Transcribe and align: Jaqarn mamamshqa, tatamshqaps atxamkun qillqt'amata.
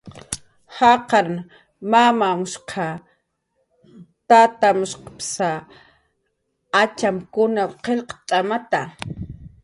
Jaqarn 0.75 1.31
mamamshqa, 1.91 2.85
tatamshqaps 4.29 5.29
atxamkun 6.81 7.53
qillqt'amata. 7.83 8.81